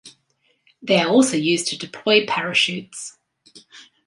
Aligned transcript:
They 0.81 0.99
are 0.99 1.09
also 1.11 1.37
used 1.37 1.67
to 1.67 1.77
deploy 1.77 2.25
parachutes. 2.25 3.19